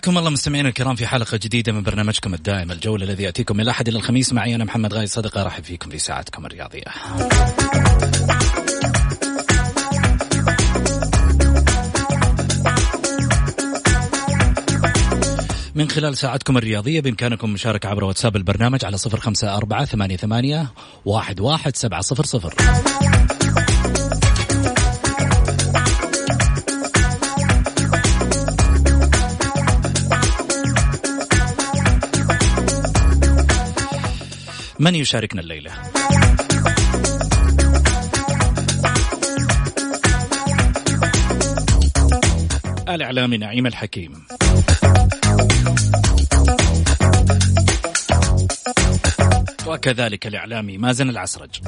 [0.00, 3.88] حياكم الله مستمعينا الكرام في حلقة جديدة من برنامجكم الدائم الجولة الذي يأتيكم من الاحد
[3.88, 6.84] إلى الخميس معي أنا محمد غاي صدقة ارحب فيكم في ساعتكم الرياضية.
[15.74, 20.66] من خلال ساعتكم الرياضية بإمكانكم مشاركة عبر واتساب البرنامج على صفر خمسة أربعة ثمانية, ثمانية
[21.04, 22.54] واحد, واحد سبعة صفر صفر
[34.80, 35.72] من يشاركنا الليلة؟
[42.88, 44.26] الإعلامي نعيم الحكيم.
[49.66, 51.60] وكذلك الإعلامي مازن العسرج.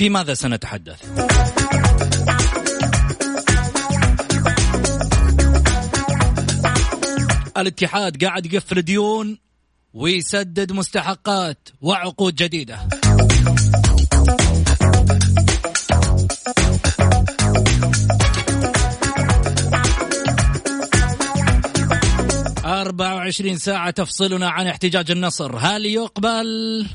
[0.00, 1.04] في ماذا سنتحدث؟
[7.56, 9.38] الاتحاد قاعد يقفل ديون
[9.94, 12.88] ويسدد مستحقات وعقود جديدة.
[22.64, 26.86] أربعة وعشرين ساعة تفصلنا عن احتجاج النصر هل يقبل؟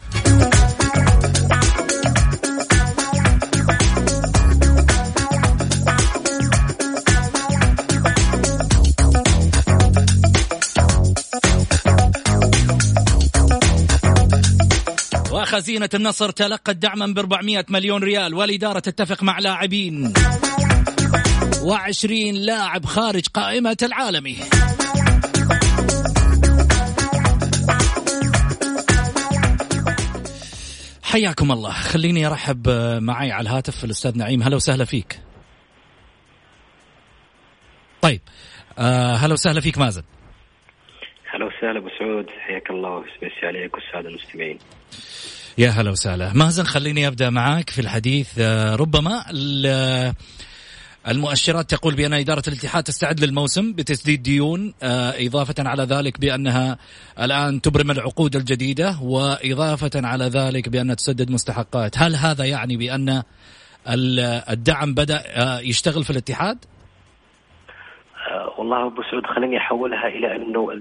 [15.45, 20.13] وخزينة النصر تلقت دعما ب 400 مليون ريال والإدارة تتفق مع لاعبين.
[21.61, 24.38] و20 لاعب خارج قائمة العالمي
[31.03, 31.72] حياكم الله.
[31.72, 32.69] خليني أرحب
[33.01, 34.44] معي على الهاتف الأستاذ نعيم.
[34.44, 35.19] هلا وسهلا فيك.
[38.01, 38.22] طيب
[38.79, 40.03] آه هلا وسهلا فيك مازن.
[41.29, 42.29] هلا وسهلا أبو سعود.
[42.29, 42.89] حياك الله.
[42.89, 44.59] ومسي عليك والساده المستمعين.
[45.57, 46.33] يا هلا وسهلا.
[46.33, 48.27] مازن خليني أبدأ معك في الحديث.
[48.38, 49.25] آه، ربما
[51.07, 56.77] المؤشرات تقول بأن إدارة الاتحاد تستعد للموسم بتسديد ديون آه، إضافة على ذلك بأنها
[57.19, 61.97] الآن تبرم العقود الجديدة وإضافة على ذلك بأنها تسدد مستحقات.
[61.97, 63.23] هل هذا يعني بأن
[64.49, 66.57] الدعم بدأ آه، يشتغل في الاتحاد؟
[68.66, 70.72] والله أبو سعود خليني أحولها إلى إنه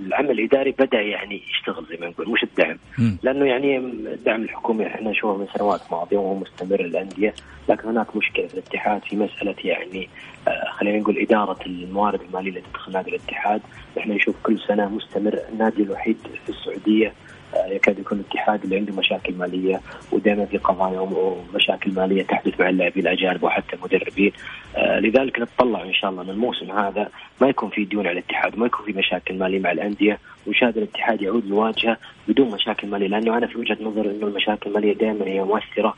[0.00, 2.30] العمل الإداري بدأ يعني يشتغل زي ما نقول.
[2.30, 3.10] مش الدعم؟ م.
[3.22, 7.34] لأنه يعني الدعم الحكومي إحنا نشوفه من سنوات ماضية وهو مستمر للانديه
[7.68, 10.08] لكن هناك مشكلة في الاتحاد في مسألة يعني
[10.48, 13.60] آه، خلينا نقول إدارة الموارد المالية التي تدخل نادي الاتحاد.
[13.98, 17.12] إحنا نشوف كل سنة مستمر النادي الوحيد في السعودية
[17.54, 19.80] يكاد يكون الاتحاد اللي عنده مشاكل مالية
[20.12, 24.32] ودائما في قضايا ومشاكل مالية تحدث مع اللاعبين الأجانب وحتى المدربين.
[24.76, 27.08] آه، لذلك نتطلع إن شاء الله ان الموسم هذا.
[27.40, 30.18] ما يكون في ديون على الاتحاد وما يكون في مشاكل مالية مع الأندية.
[30.46, 31.96] ونشاهد الاتحاد يعود لواجهه
[32.28, 35.94] بدون مشاكل مالية لأنه أنا في وجهة نظري إنه المشاكل المالية دائما هي مؤثره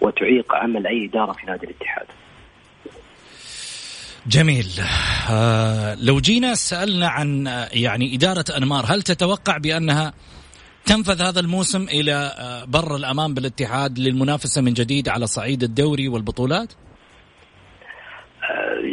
[0.00, 2.06] وتعيق عمل أي إدارة في نادي الاتحاد.
[4.26, 4.66] جميل.
[5.30, 10.12] آه لو جينا سألنا عن يعني إدارة أنمار هل تتوقع بأنها
[10.86, 16.72] تنفذ هذا الموسم إلى آه، بر الأمام بالاتحاد للمنافسة من جديد على صعيد الدوري والبطولات؟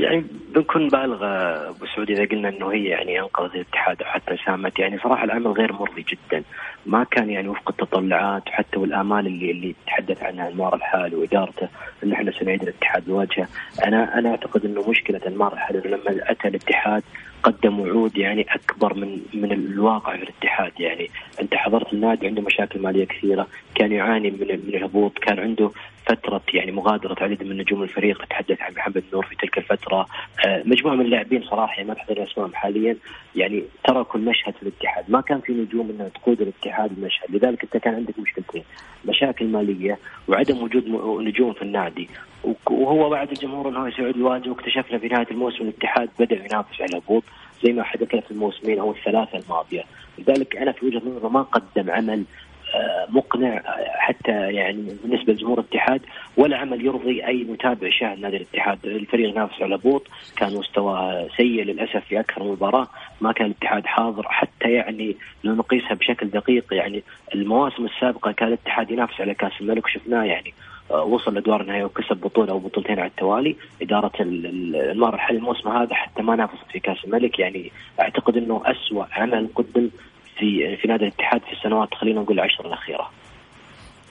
[0.03, 0.25] يعني
[0.55, 1.27] بنكون بالغة
[1.69, 4.79] أبو سعود إذا قلنا إنه هي يعني أنقذت الاتحاد أو حتى ساهمت.
[4.79, 6.43] يعني صراحة العمل غير مرضي جدا.
[6.85, 11.67] ما كان يعني وفق التطلعات وحتى والآمال اللي اللي تحدث عنها أنمار الحالي وإدارته
[12.03, 13.47] انه إحنا سنعيد الاتحاد بوجهه.
[13.85, 17.03] أنا أنا أعتقد إنه مشكلة أنمار الحالي لما أتى الاتحاد
[17.43, 21.09] قدم وعود يعني أكبر من من الواقع في الاتحاد يعني.
[21.41, 25.71] أنت حضرت النادي عنده مشاكل مالية كثيرة كان يعاني من من الهبوط كان عنده
[26.05, 30.07] فترة يعني مغادرة عدد من نجوم الفريق تتحدث عن محمد نور في تلك الفترة.
[30.45, 32.97] آه، مجموعة من اللاعبين صراحة يعني ما تحضر اسمائهم حاليا
[33.35, 35.05] يعني تركوا المشهد في الاتحاد.
[35.07, 38.63] ما كان في نجوم إنها تقود الاتحاد المشهد لذلك أنت كان عندك مشكلتين
[39.05, 39.97] مشاكل مالية
[40.27, 40.87] وعدم وجود
[41.21, 42.09] نجوم في النادي.
[42.69, 47.23] وهو بعد الجمهور إنه يسعود الواجب واكتشفنا في نهاية الموسم الاتحاد بدأ ينافس على الهبوط
[47.63, 49.83] زي ما حدث في الموسمين أو الثلاثة الماضية.
[50.17, 52.23] لذلك أنا في وجهة نظري ما قدم عمل
[52.75, 53.61] آه، مقنع
[53.95, 56.01] حتى يعني بالنسبة لجمهور الاتحاد
[56.37, 61.63] ولا عمل يرضي أي متابع شاهد نادي الاتحاد، الفريق ينافس على الهبوط كان مستواه سيء
[61.63, 62.87] للأسف في أكثر من مباراة،
[63.21, 67.03] ما كان الاتحاد حاضر حتى يعني لو نقيسها بشكل دقيق يعني
[67.35, 72.17] المواسم السابقة كان الاتحاد ينافس على كأس الملك وشفناه يعني آه، وصل لادوار النهائي وكسب
[72.17, 76.97] بطولة أو بطولتين على التوالي، إدارة المره الحالي الموسم هذا حتى ما نافست في كأس
[77.05, 79.89] الملك يعني أعتقد إنه اسوء عمل قدم
[80.37, 83.09] في في نادي الاتحاد في السنوات خلينا نقول العشر الأخيرة.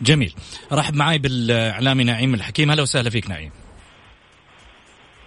[0.00, 0.34] جميل،
[0.72, 3.50] رحب معي بالإعلامي نعيم الحكيم، أهلا وسهلا فيك نعيم.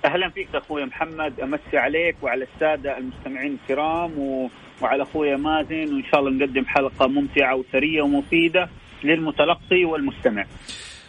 [0.05, 4.49] أهلا فيك أخوي محمد أمسي عليك وعلى السادة المستمعين الكرام و...
[4.81, 8.69] وعلى أخوي مازن وإن شاء الله نقدم حلقة ممتعة وثرية ومفيدة
[9.03, 10.45] للمتلقي والمستمع.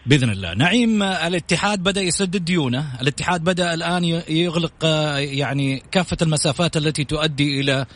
[0.07, 0.55] بإذن الله.
[0.55, 3.01] نعيم الاتحاد بدأ يسدد ديونه.
[3.01, 4.85] الاتحاد بدأ الآن يغلق
[5.17, 7.87] يعني كافة المسافات التي تؤدي إلى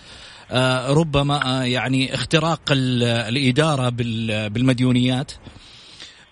[0.50, 3.88] آه، ربما آه، يعني اختراق الإدارة
[4.48, 5.32] بالمديونيات.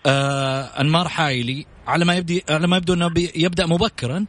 [0.06, 4.26] آه، أنمار حايلي على ما يبدي على ما يبدو أنه يبدأ مبكرا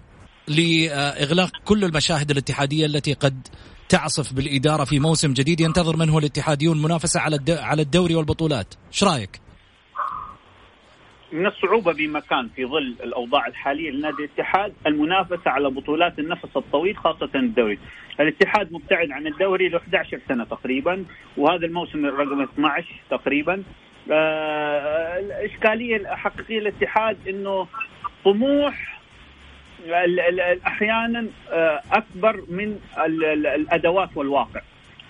[0.47, 3.47] لإغلاق كل المشاهد الاتحادية التي قد
[3.89, 5.61] تعصف بالإدارة في موسم جديد.
[5.61, 9.48] ينتظر منه الاتحاديون؟ منافسة على على الدوري والبطولات، إيش رأيك؟
[11.31, 17.29] من الصعوبة بمكان في ظل الأوضاع الحالية لنادي الاتحاد المنافسة على بطولات النفس الطويل خاصة
[17.35, 17.79] الدوري.
[18.19, 21.05] الاتحاد مبتعد عن الدوري له 11 سنة تقريبا
[21.37, 23.63] وهذا الموسم رقم 12 تقريبا.
[24.11, 27.67] آه الإشكالية الحقيقية للاتحاد أنه
[28.25, 28.99] طموح
[30.67, 32.79] أحيانا آه، أكبر من
[33.55, 34.61] الأدوات والواقع.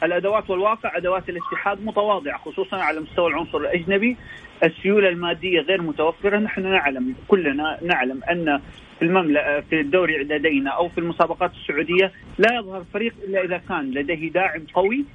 [0.03, 4.17] الأدوات والواقع أدوات الاتحاد متواضعة خصوصا على مستوى العنصر الأجنبي.
[4.63, 8.59] السيولة المادية غير متوفرة نحن نعلم كلنا نعلم أن
[8.99, 13.91] في المملكة في الدوري لدينا أو في المسابقات السعودية لا يظهر فريق إلا إذا كان
[13.91, 15.05] لديه داعم قوي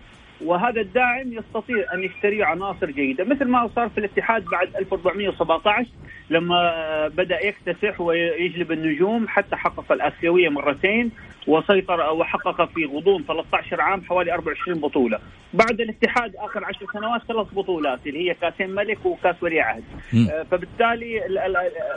[0.44, 5.86] وهذا الداعم يستطيع أن يشتري عناصر جيدة مثل ما صار في الاتحاد بعد 1417
[6.30, 6.72] لما
[7.08, 11.10] بدأ يكتسح ويجلب النجوم حتى حقق الآسيوية مرتين
[11.46, 15.18] وسيطر وحقق في غضون 13 عام حوالي 24 بطولة.
[15.54, 19.84] بعد الاتحاد آخر 10 سنوات ثلاث بطولات اللي هي كاسين ملك وكاس ولي عهد.
[20.30, 21.20] آه، فبالتالي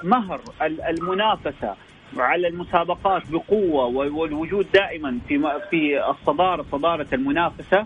[0.04, 0.42] مهر
[0.90, 1.76] المنافسة
[2.18, 7.86] على المسابقات بقوة والوجود دائما في في الصدارة صدارة المنافسة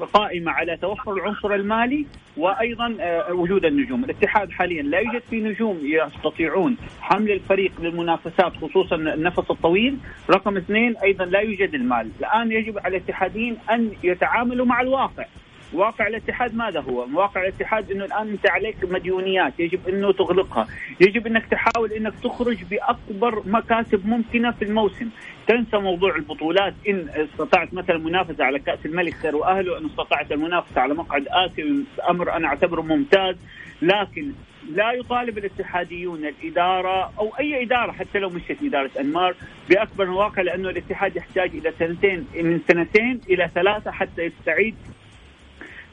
[0.00, 2.06] قائمة على توفر العنصر المالي
[2.36, 4.04] وأيضا آه، وجود النجوم.
[4.04, 9.96] الاتحاد حاليا لا يوجد فيه نجوم يستطيعون حمل الفريق للمنافسات خصوصا النفس الطويل.
[10.30, 12.10] رقم اثنين أيضا لا يوجد المال.
[12.20, 15.24] الآن يجب على الاتحادين أن يتعاملوا مع الواقع.
[15.74, 20.66] واقع الاتحاد ماذا هو؟ واقع الاتحاد إنه الآن أنت عليك مديونيات يجب إنه تغلقها،
[21.00, 25.08] يجب إنك تحاول إنك تخرج بأكبر مكاسب ممكنة في الموسم،
[25.46, 30.80] تنسى موضوع البطولات إن استطعت مثلا المنافسه على كأس الملك خير وأهله، إن استطعت المنافسة
[30.80, 33.36] على مقعد اسيوي أمر أنا أعتبره ممتاز،
[33.82, 34.32] لكن
[34.70, 39.34] لا يطالب الاتحاديون الإدارة أو أي إدارة حتى لو مشت إدارة أنمار
[39.70, 44.74] بأكبر مواقع لأنه الاتحاد يحتاج إلى سنتين من سنتين إلى ثلاثة حتى يستعيد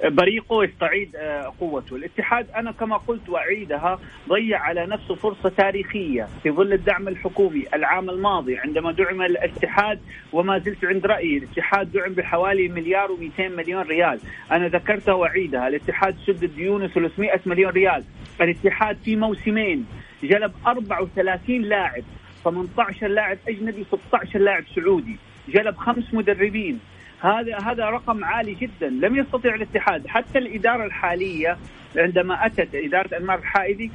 [0.04, 1.96] بريقه يستعيد آه، قوته.
[1.96, 8.10] الاتحاد أنا كما قلت وأعيدها ضيع على نفسه فرصة تاريخية في ظل الدعم الحكومي العام
[8.10, 8.58] الماضي.
[8.58, 10.00] عندما دعم الاتحاد
[10.34, 14.20] وما زلت عند رأيي الاتحاد دعم بحوالي مليار و200 مليون ريال.
[14.52, 15.68] أنا ذكرتها وأعيدها.
[15.68, 18.04] الاتحاد سدد ديونه 300 مليون ريال.
[18.42, 19.86] الاتحاد في موسمين
[20.24, 22.04] جلب 34 لاعب
[22.44, 25.18] 18 لاعب أجنبي 16 لاعب سعودي.
[25.50, 26.80] جلب خمس مدربين.
[27.22, 28.88] هذا هذا رقم عالي جدا.
[28.88, 31.58] لم يستطيع الاتحاد حتى الإدارة الحالية
[31.98, 33.92] عندما أتت إدارة انمار الحائدي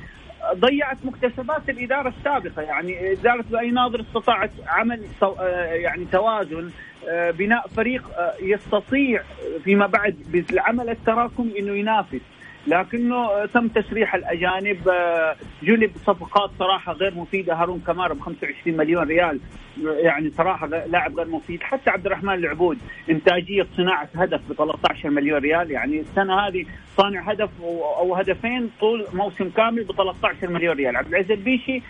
[0.55, 2.63] ضيعت مكتسبات الإدارة السابقة.
[2.63, 5.01] يعني اداره بأي ناظر استطاعت عمل
[5.73, 6.71] يعني توازن
[7.39, 8.03] بناء فريق
[8.43, 9.23] يستطيع
[9.65, 12.21] فيما بعد بالعمل التراكمي إنه ينافس.
[12.67, 17.55] لكنه تم تسريح الأجانب آه، جلب صفقات صراحة غير مفيدة.
[17.55, 19.41] هارون كمارا ب 25 مليون ريال
[19.83, 21.63] يعني صراحة لاعب غير مفيد.
[21.63, 22.79] حتى عبد الرحمن العبود
[23.11, 25.71] إنتاجية صناعة هدف ب 13 مليون ريال.
[25.71, 26.65] يعني السنة هذه
[26.97, 27.51] صانع هدف
[27.99, 30.97] أو هدفين طول موسم كامل ب 13 مليون ريال.
[30.97, 31.83] عبد العزيز البيشي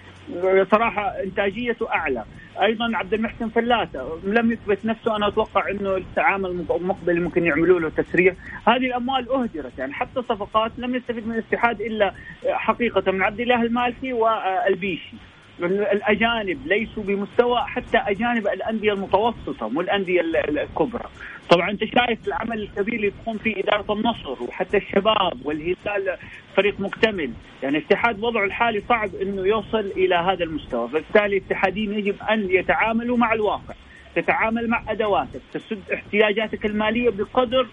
[0.70, 2.24] صراحة إنتاجيته أعلى.
[2.62, 7.88] أيضا عبد المحسن فلاتة لم يثبت نفسه أنا أتوقع إنه التعامل المقبل ممكن يعملوا له
[7.88, 8.34] تسريع.
[8.68, 12.14] هذه الأموال اهدرت يعني حتى صفقات لم يستفد من الاتحاد إلا
[12.46, 15.16] حقيقة من عبد الله المالكي والبيشي.
[15.61, 21.08] الأجانب ليسوا بمستوى حتى أجانب الأندية المتوسطة مو الأندية الكبرى.
[21.50, 26.16] طبعا أنت شايف العمل الكبير اللي تقوم فيه إدارة النصر وحتى الشباب والهلال
[26.56, 27.30] فريق مكتمل،
[27.62, 33.16] يعني الاتحاد وضعه الحالي صعب إنه يوصل إلى هذا المستوى، فبالتالي الاتحاديين يجب أن يتعاملوا
[33.16, 33.75] مع الواقع.
[34.14, 37.66] تتعامل مع أدواتك، تسد احتياجاتك المالية بقدر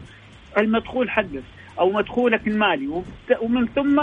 [0.58, 1.44] المدخول حقك.
[1.82, 3.04] أو مدخولك المالي.
[3.42, 4.02] ومن ثم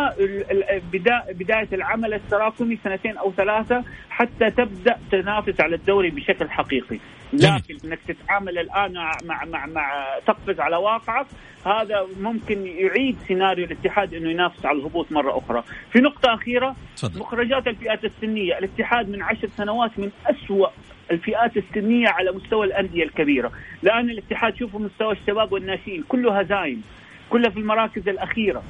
[1.32, 6.98] بداية العمل التراكمي سنتين أو ثلاثة حتى تبدأ تنافس على الدوري بشكل حقيقي.
[7.32, 8.92] لكن إنك تتعامل الآن
[9.24, 11.26] مع مع مع تقفز على واقعك
[11.66, 15.64] هذا ممكن يعيد سيناريو الاتحاد إنه ينافس على الهبوط مرة أخرى.
[15.92, 17.20] في نقطة أخيرة صدق.
[17.20, 20.68] مخرجات الفئات السنية، الاتحاد من عشر سنوات من أسوأ
[21.10, 26.82] الفئات السنية على مستوى الأندية الكبيرة، الآن الاتحاد شوفوا مستوى الشباب والناشئين كله هزايم،
[27.30, 28.62] كلها في المراكز الأخيرة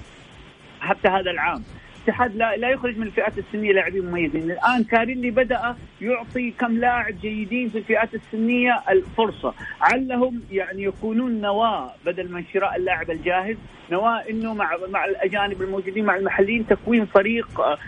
[0.81, 1.63] حتى هذا العام.
[2.09, 7.15] الاتحاد لا, لا يخرج من الفئات السنية لاعبين مميزين، الآن كاريلي بدأ يعطي كم لاعب
[7.21, 13.57] جيدين في الفئات السنية الفرصة، علهم يعني يكونون نواة بدل من شراء اللاعب الجاهز،
[13.93, 17.79] نواة إنه مع مع الأجانب الموجودين مع المحليين تكوين فريق آه،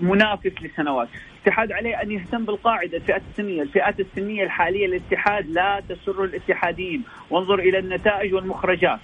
[0.00, 6.24] منافس لسنوات، الاتحاد عليه أن يهتم بالقاعدة الفئات السنية، الفئات السنية الحالية للاتحاد لا تسر
[6.24, 9.00] الاتحاديين، وانظر إلى النتائج والمخرجات.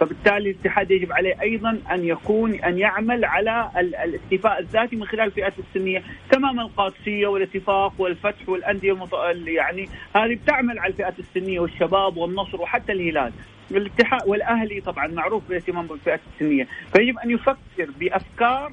[0.00, 3.70] فبالتالي الاتحاد يجب عليه أيضا أن يكون أن يعمل على
[4.04, 9.14] الاستيفاء الذاتي من خلال الفئات السنية تماما القادسية والاتفاق والفتح والأندية المط...
[9.46, 13.32] يعني هذه بتعمل على الفئات السنية والشباب والنصر وحتى الهلال.
[13.70, 18.72] الاتحاد والأهلي طبعا معروف بالاهتمام بالفئات السنية فيجب أن يفكر بأفكار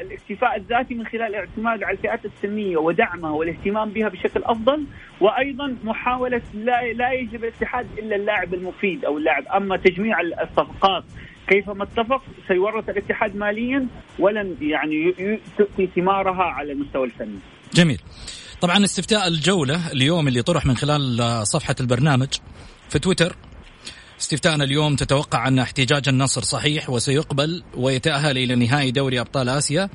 [0.00, 4.84] الاكتفاء الذاتي من خلال الاعتماد على الفئات السنية ودعمها والاهتمام بها بشكل أفضل
[5.20, 11.04] وأيضا محاولة لا لا يجلب الاتحاد إلا اللاعب المفيد أو اللاعب أما تجميع الصفقات
[11.48, 13.86] كيفما اتفق سيورط الاتحاد ماليا
[14.18, 15.14] ولن يعني
[15.58, 17.38] تؤتي ثمارها على المستوى الفني.
[17.74, 17.98] جميل.
[18.60, 22.28] طبعا استفتاء الجولة اليوم اللي طرح من خلال صفحة البرنامج
[22.88, 23.36] في تويتر
[24.22, 29.88] استفتاءنا اليوم تتوقع أن احتجاج النصر صحيح وسيقبل ويتأهل إلى نهائي دوري أبطال آسيا.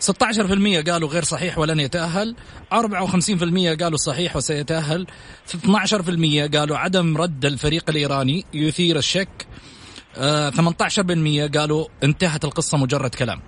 [0.00, 2.36] 16% قالوا غير صحيح ولن يتأهل.
[2.72, 5.06] 54% قالوا صحيح وسيتأهل.
[5.46, 9.46] 12% قالوا عدم رد الفريق الإيراني يثير الشك.
[10.14, 13.40] 18% آه، قالوا انتهت القصة مجرد كلام.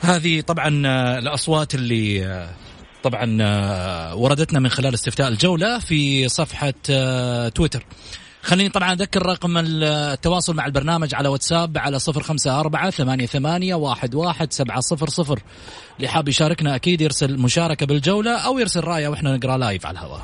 [0.00, 2.50] هذه طبعا آه، الأصوات اللي آه،
[3.02, 3.38] طبعا
[4.14, 6.74] وردتنا من خلال استفتاء الجولة في صفحة
[7.48, 7.84] تويتر.
[8.42, 13.74] خليني طبعا أذكر رقم التواصل مع البرنامج على واتساب على صفر خمسة أربعة ثمانية, ثمانية
[13.74, 15.42] واحد, واحد سبعة صفر صفر
[15.96, 20.20] اللي حاب يشاركنا أكيد يرسل مشاركة بالجولة أو يرسل راية وإحنا نقرأ live على الهواء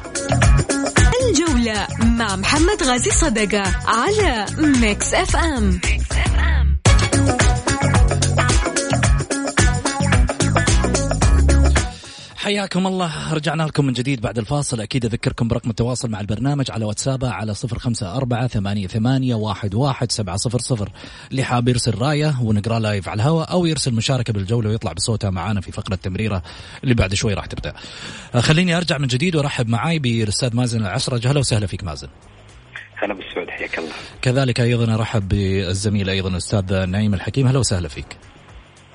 [1.29, 6.34] الجولة مع محمد غازي صدقة على ميكس أف أم, ميكس أف أم.
[12.45, 13.35] حياكم الله.
[13.35, 14.81] رجعنا لكم من جديد بعد الفاصل.
[14.81, 19.75] أكيد أذكركم برقم التواصل مع البرنامج على واتساب على صفر خمسة أربعة ثمانية, ثمانية واحد,
[19.75, 20.91] واحد سبعة صفر صفر.
[21.31, 25.61] اللي حاب يرسل راية ونقرأ لايف على الهواء أو يرسل مشاركة بالجولة ويطلع بصوتها معانا
[25.61, 26.43] في فقرة تمريرة
[26.85, 27.73] اللي بعد شوي راح تبدأ.
[28.35, 32.09] آه، خليني أرجع من جديد وأرحب معاي بالأستاذ مازن العشرة هلا وسهلا فيك مازن.
[32.95, 33.93] هلا بالسعود حياك الله.
[34.23, 37.47] كذلك أيضا أرحب بالزميل أيضا الأستاذ نعيم الحكيم.
[37.47, 38.17] هلا وسهلا فيك.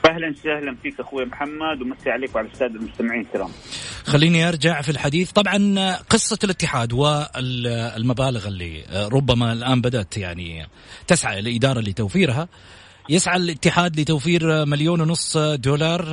[0.05, 3.49] أهلا وسهلا فيك أخوي محمد ومسي عليك وعلى الساده المستمعين الكرام.
[4.05, 5.31] خليني أرجع في الحديث.
[5.31, 10.67] طبعا قصة الاتحاد والمبالغ اللي ربما الآن بدأت يعني
[11.07, 12.47] تسعى الاداره لتوفيرها.
[13.09, 16.03] يسعى الاتحاد لتوفير مليون ونص دولار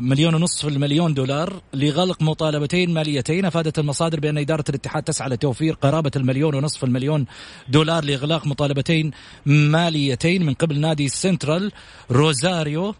[0.00, 3.44] مليون ونص في المليون دولار لغلق مطالبتين ماليتين.
[3.44, 7.26] أفادت المصادر بأن إدارة الاتحاد تسعى لتوفير قرابة المليون ونصف المليون
[7.68, 9.10] دولار لإغلاق مطالبتين
[9.46, 11.72] ماليتين من قبل نادي سنترال
[12.10, 12.94] روزاريو.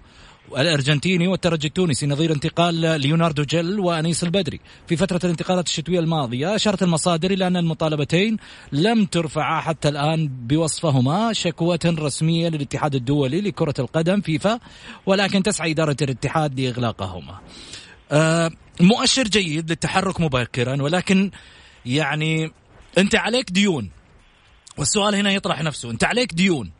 [0.52, 4.60] الأرجنتيني والترجي التونسي نظير انتقال ليوناردو جيل وأنيس البدري.
[4.86, 8.36] في فترة الانتقالات الشتوية الماضية أشارت المصادر إلى أن المطالبتين
[8.72, 14.60] لم ترفعا حتى الآن بوصفهما شكوى رسمية للاتحاد الدولي لكرة القدم فيفا
[15.06, 17.40] ولكن تسعى إدارة الاتحاد لإغلاقهما.
[18.12, 18.50] آه
[18.80, 21.30] مؤشر جيد للتحرك مبكرا ولكن
[21.86, 22.52] يعني
[22.98, 23.90] أنت عليك ديون.
[24.78, 26.75] والسؤال هنا يطرح نفسه أنت عليك ديون.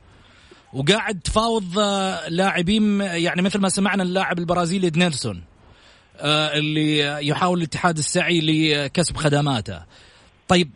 [0.72, 5.42] وقاعد تفاوض آه، لاعبين يعني مثل ما سمعنا اللاعب البرازيلي نيلسون
[6.18, 9.82] آه، اللي يحاول الاتحاد السعي لكسب خدماته.
[10.48, 10.70] طيب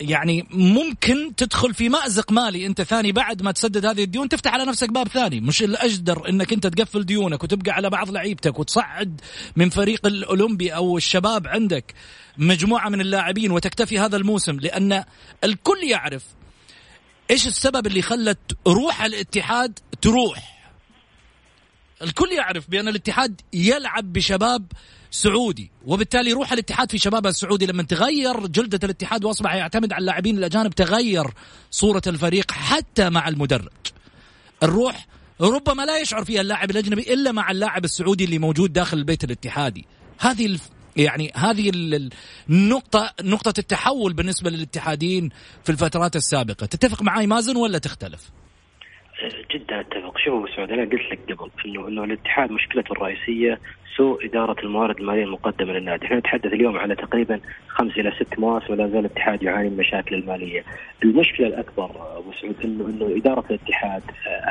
[0.00, 4.64] يعني ممكن تدخل في مأزق مالي انت ثاني بعد ما تسدد هذه الديون تفتح على
[4.64, 5.40] نفسك باب ثاني.
[5.40, 9.20] مش الأجدر انك انت تقفل ديونك وتبقى على بعض لعيبتك وتصعد
[9.56, 11.94] من فريق الأولمبي أو الشباب عندك
[12.38, 15.04] مجموعة من اللاعبين وتكتفي هذا الموسم لأن
[15.44, 16.24] الكل يعرف
[17.30, 20.54] إيش السبب اللي خلت روح الاتحاد تروح
[22.02, 24.72] الكل يعرف بأن الاتحاد يلعب بشباب
[25.10, 30.38] سعودي وبالتالي روح الاتحاد في شبابها السعودي لما تغير جلدة الاتحاد وأصبح يعتمد على اللاعبين
[30.38, 31.26] الأجانب تغير
[31.70, 33.68] صورة الفريق حتى مع المدرج
[34.62, 35.06] الروح
[35.40, 39.86] ربما لا يشعر فيها اللاعب الأجنبي إلا مع اللاعب السعودي اللي موجود داخل البيت الاتحادي
[40.18, 40.58] هذه.
[40.96, 41.72] يعني هذه
[42.50, 45.30] النقطة نقطة التحول بالنسبة للاتحادين
[45.64, 48.30] في الفترات السابقة تتفق معي مازن ولا تختلف؟
[49.54, 53.60] جدا أتفق شوف أبو سعود أنا قلت لك قبل انه إنه الاتحاد مشكلته الرئيسية
[53.96, 58.72] سوء إدارة الموارد المالية المقدمة للنادي، إحنا نتحدث اليوم على تقريبا خمس إلى ست مواسم
[58.72, 60.64] ولا زال الاتحاد يعاني من مشاكل المالية.
[61.02, 64.02] المشكلة الأكبر أبو سعود انه إنه إدارة الاتحاد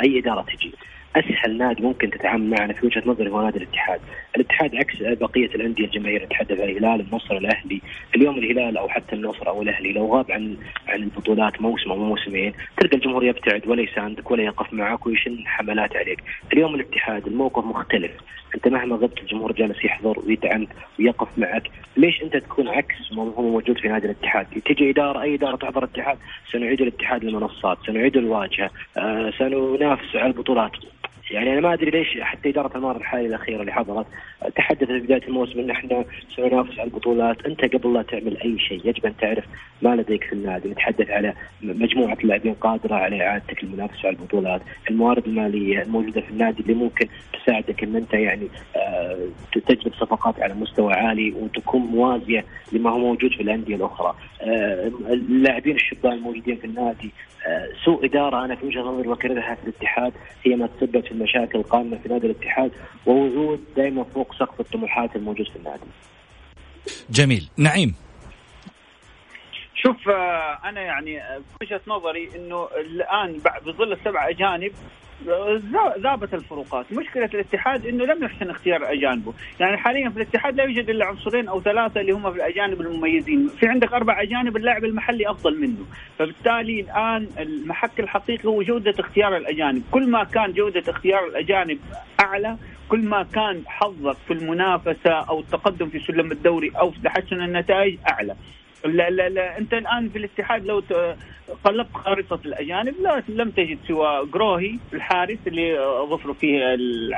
[0.03, 0.73] أي إدارة تجي
[1.15, 3.99] أسهل نادي ممكن تتعامل معنا في وجهة نظري هو نادي الاتحاد،
[4.35, 7.81] الاتحاد عكس بقية الأندية الجماهير نتحدث عن الهلال، النصر، الأهلي،
[8.15, 12.53] اليوم الهلال أو حتى النصر أو الأهلي لو غاب عن عن البطولات موسم أو موسمين
[12.77, 18.11] تلقى الجمهور يبتعد ولا يساندك ولا يقف معك ويشن حملات عليك، اليوم الاتحاد الموقف مختلف،
[18.55, 21.63] أنت مهما غبت الجمهور جالس يحضر ويدعمك ويقف معك،
[21.97, 25.83] ليش أنت تكون عكس ما هو موجود في نادي الاتحاد؟ تجي إدارة أي إدارة تحضر
[25.83, 26.17] الاتحاد؟
[26.51, 30.71] سنعيد الاتحاد للمنصات، سنعيد الواجهة، آه سننافس على البطولات،
[31.33, 34.05] يعني أنا ما أدري ليش حتى إدارة المار الحاليه الأخيرة اللي حضرت
[34.55, 38.81] تحدثت في بداية الموسم إن إحنا سننافس على البطولات، أنت قبل لا تعمل أي شيء
[38.85, 39.45] يجب أن تعرف
[39.81, 45.27] ما لديك في النادي، نتحدث على مجموعة لاعبين قادرة على إعادتك المنافسة على البطولات، الموارد
[45.27, 49.27] المالية الموجودة في النادي اللي ممكن تساعدك إن أنت يعني آه
[49.67, 55.75] تجلب صفقات على مستوى عالي وتكون موازية لما هو موجود في الأندية الأخرى، آه اللاعبين
[55.75, 57.11] الشبان الموجودين في النادي
[57.47, 61.59] آه سوء إدارة أنا في وجهة نظري بكررها في الاتحاد هي ما تسبب في المشاكل
[61.59, 62.71] القائمة في نادي الاتحاد
[63.05, 65.85] ووجود دائما فوق سقف الطموحات الموجود في النادي.
[67.09, 67.95] جميل، نعيم.
[69.75, 74.71] شوف آه، أنا يعني آه، وجهة نظري إنه الآن بظل السبع أجانب
[75.99, 80.89] ذابت الفروقات، مشكلة الاتحاد إنه لم يحسن اختيار أجانبه، يعني حاليا في الاتحاد لا يوجد
[80.89, 85.29] إلا عنصرين أو ثلاثة اللي هم في الأجانب المميزين، في عندك أربع أجانب اللاعب المحلي
[85.29, 85.85] أفضل منه،
[86.19, 91.79] فبالتالي الآن المحك الحقيقي هو جودة اختيار الأجانب، كل ما كان جودة اختيار الأجانب
[92.19, 92.57] أعلى
[92.89, 97.97] كل ما كان حظك في المنافسة أو التقدم في سلم الدوري أو في تحسن النتائج
[98.09, 98.35] أعلى.
[98.85, 99.57] لا لا لا.
[99.57, 100.83] انت الآن في الاتحاد لو
[101.63, 105.77] قلبت خارطه الأجانب لا لم تجد سوى جروهي الحارس اللي
[106.09, 106.75] ظفروا فيه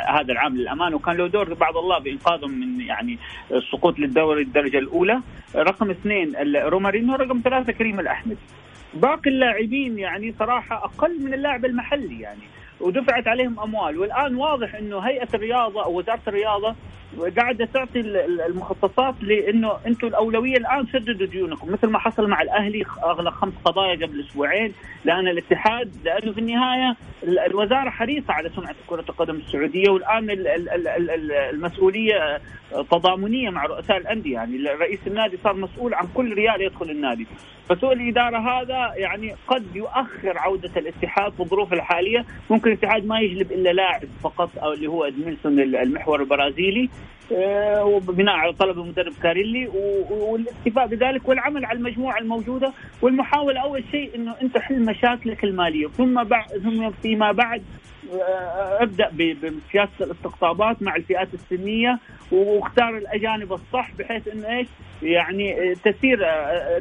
[0.09, 0.93] هذا العام للأمان.
[0.93, 3.17] وكان له دور بعد الله بإنقاذهم من يعني
[3.51, 5.21] السقوط للدوري الدرجة الأولى.
[5.55, 8.37] رقم اثنين رومارينو رقم ثلاثة كريم الأحمد.
[8.93, 12.41] باقي اللاعبين يعني صراحة أقل من اللاعب المحلي يعني.
[12.79, 13.99] ودفعت عليهم أموال.
[13.99, 16.75] والآن واضح إنه هيئة الرياضة أو وزارة الرياضة
[17.37, 17.99] قاعدة تعطي
[18.47, 23.95] المخصصات لإنه أنتم الأولوية الآن سددوا ديونكم مثل ما حصل مع الأهلي اغلق خمس قضايا
[24.05, 24.73] قبل أسبوعين
[25.05, 30.27] لأن الاتحاد لأنه في النهاية الوزارة حريصة على سمعه كرة القدم السعودية والآن
[31.53, 34.33] المسؤولية تضامنية مع رؤساء الأندية.
[34.33, 37.27] يعني رئيس النادي صار مسؤول عن كل ريال يدخل النادي.
[37.69, 42.25] فسوء الإدارة هذا يعني قد يؤخر عودة الاتحاد في الظروف الحالية.
[42.49, 46.89] ممكن الاتحاد ما يجلب إلا لاعب فقط أو اللي هو ادميلسون المحور البرازيلي
[47.31, 49.67] آه، وبناء على طلب المدرب كاريلي
[50.09, 56.23] والاكتفاء بذلك والعمل على المجموعة الموجودة والمحاولة أول شيء إنه أنت حل مشاكلك المالية ثم
[56.23, 57.63] بعد ثم فيما بعد
[58.13, 61.99] آه، ابدأ بسياسه الاستقطابات مع الفئات السنية
[62.31, 64.67] واختار الأجانب الصح بحيث إنه إيش؟
[65.01, 66.19] يعني تسير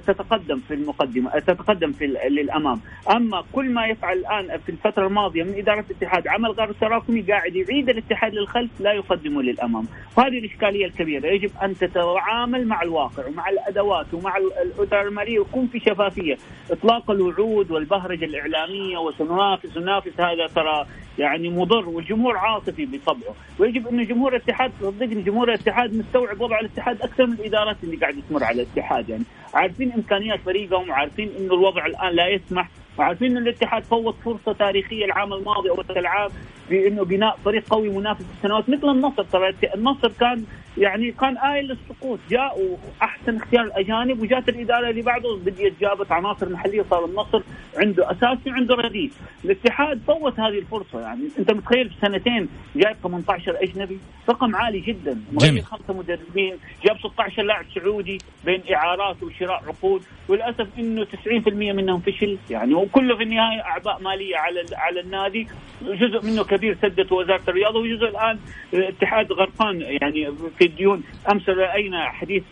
[0.07, 2.81] تتقدم في المقدمة تتقدم في للأمام.
[3.11, 7.57] أما كل ما يفعل الآن في الفترة الماضية من إدارة الاتحاد عمل غير تراكمي قاعد
[7.57, 9.87] يعيد الاتحاد للخلف لا يقدمه للأمام.
[10.18, 15.81] وهذه الإشكالية الكبيرة يجب أن تتعامل مع الواقع ومع الأدوات ومع الاداره الماليه ويكون في
[15.81, 16.37] شفافية.
[16.70, 20.87] إطلاق الوعود والبهرجة الإعلامية وسننافس ننافس هذا ترى
[21.18, 23.35] يعني مضر والجمهور عاطفي بطبعه.
[23.59, 28.29] ويجب انه جمهور الاتحاد صدقني جمهور الاتحاد مستوعب وضع الاتحاد أكثر من الادارات اللي قاعدة
[28.31, 29.24] تمر على الاتحاد يعني
[29.55, 35.04] عارفين إمكانيات فريقهم وعارفين إنه الوضع الآن لا يسمح وعارفين إن الاتحاد فوت فرصة تاريخية
[35.04, 36.30] العام الماضي أو العام
[36.70, 39.22] بانه بناء فريق قوي منافس السنوات مثل النصر.
[39.22, 40.44] ترى النصر كان
[40.78, 46.48] يعني كان آيل للسقوط جاء احسن اختيار الأجانب وجات الإدارة اللي بعده بديت جابت عناصر
[46.48, 47.42] محلية صار النصر
[47.76, 53.57] عنده أساسي وعنده رديف الاتحاد فوت هذه الفرصة يعني أنت متخيل في سنتين جايب 18
[53.62, 55.20] أجنبي؟ رقم عالي جدا.
[55.33, 60.02] مغير خمسة مدربين جاب 16 لاعب سعودي بين إعارات وشراء عقود.
[60.28, 65.47] وللأسف إنه 90% منهم فشل يعني وكله في النهاية اعباء مالية على على النادي.
[65.83, 68.38] جزء منه كبير سدته وزارة الرياضة وجزء الآن
[68.75, 71.03] الاتحاد غرقان يعني في الديون.
[71.33, 72.42] أمس رأينا حديث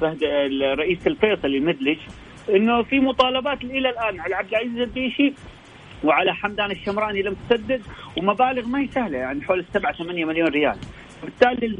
[0.00, 1.98] فهد الرئيس الفيصلي مدلج
[2.50, 5.32] إنه في مطالبات إلى الآن على عبد العزيز الديشي
[6.04, 7.82] وعلى حمدان الشمراني لم تسدد
[8.16, 10.76] ومبالغ ما هي سهلة يعني حول 7 8 مليون ريال.
[11.22, 11.76] بالتالي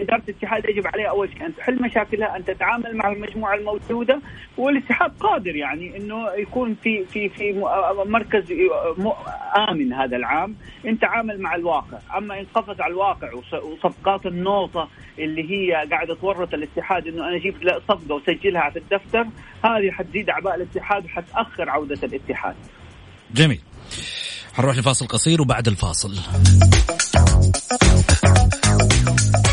[0.00, 4.20] إدارة الاتحاد يجب عليها أول شيء أن تحل مشاكلها أن تتعامل مع المجموعة الموجودة
[4.56, 7.52] والاتحاد قادر يعني إنه يكون في في في
[8.06, 8.44] مركز
[9.68, 11.98] آمن هذا العام إن تعامل مع الواقع.
[12.18, 13.30] أما إن قفز على الواقع
[13.62, 17.54] وصفقات النوطة اللي هي قاعدة تورط الاتحاد إنه أنا أجيب
[17.88, 19.26] صفقة وسجلها في الدفتر
[19.64, 22.56] هذه حتزيد أعباء الاتحاد وحتأخر عودة الاتحاد.
[23.34, 23.60] جميل.
[24.54, 26.12] حنروح لفاصل قصير وبعد الفاصل.
[29.06, 29.45] Thank you.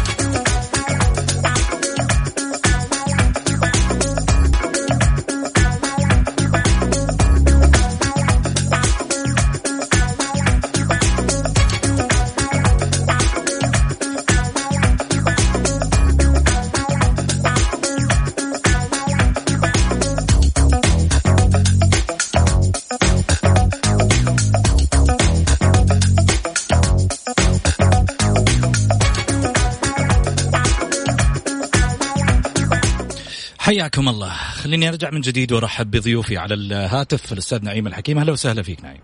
[33.63, 34.29] حياكم الله.
[34.29, 38.17] خليني أرجع من جديد وأرحب بضيوفي على الهاتف الأستاذ نعيم الحكيم.
[38.17, 39.01] أهلا وسهلا فيك نعيم.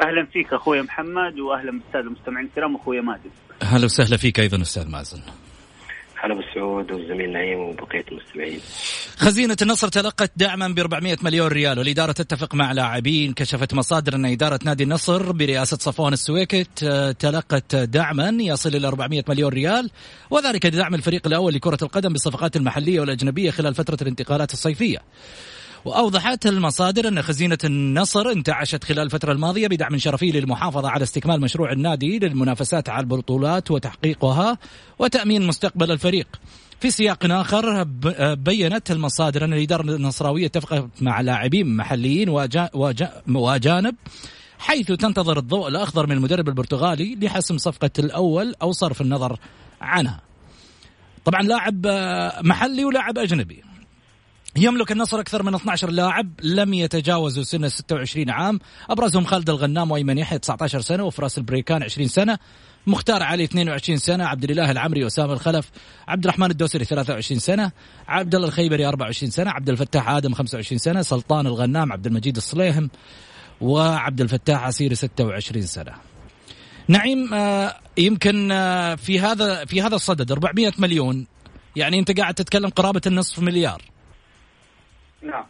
[0.00, 3.30] أهلا فيك أخوي محمد وأهلا بالساده المستمعين الكرام أخوي مازن.
[3.62, 5.22] أهلا وسهلا فيك أيضا أستاذ مازن.
[6.24, 8.60] هلا بالسعود والزميل نعيم وبقية المستمعين.
[9.16, 14.26] خزينة النصر تلقت دعما ب 400 مليون ريال والإدارة تتفق مع لاعبين كشفت مصادر أن
[14.26, 19.90] إدارة نادي النصر برئاسة صفوان السويكت آه، تلقت دعما يصل إلى 400 مليون ريال
[20.30, 24.98] وذلك لدعم الفريق الأول لكرة القدم بالصفقات المحلية والأجنبية خلال فترة الانتقالات الصيفية.
[25.84, 31.72] وأوضحت المصادر أن خزينة النصر انتعشت خلال الفترة الماضية بدعم شرفي للمحافظة على استكمال مشروع
[31.72, 34.58] النادي للمنافسات على البطولات وتحقيقها
[34.98, 36.26] وتأمين مستقبل الفريق.
[36.80, 37.82] في سياق آخر
[38.34, 42.28] بينت المصادر أن الإدارة النصراوية اتفقت مع لاعبين محليين
[43.28, 43.94] وأجانب
[44.58, 49.38] حيث تنتظر الضوء الأخضر من المدرب البرتغالي لحسم صفقة الأول أو صرف النظر
[49.80, 50.20] عنها.
[51.24, 51.86] طبعا لاعب
[52.46, 53.62] محلي ولاعب أجنبي.
[54.56, 58.58] يملك النصر أكثر من 12 لاعب لم يتجاوزوا سن 26 عام.
[58.90, 62.38] أبرزهم خالد الغنام وأيمن يحيى 19 سنة وفراس البريكان 20 سنة
[62.86, 65.70] مختار علي 22 سنة عبد الإله العمري وسام الخلف
[66.08, 67.72] عبد الرحمن الدوسري 23 سنة
[68.08, 72.90] عبد الله الخيبري 24 سنة عبد الفتاح آدم 25 سنة سلطان الغنام عبد المجيد الصليهم
[73.60, 75.92] وعبد الفتاح عسيري 26 سنة.
[76.88, 81.26] نعيم آه، يمكن آه، في هذا في هذا الصدد 400 مليون
[81.76, 83.91] يعني أنت قاعد تتكلم قرابة النصف مليار.
[85.22, 85.44] نعم.